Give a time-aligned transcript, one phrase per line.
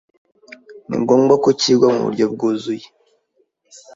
[0.87, 2.87] ni ngombwa ko cyigwa mu buryo bwuzuye